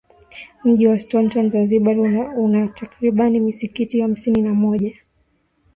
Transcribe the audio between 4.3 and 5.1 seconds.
na moja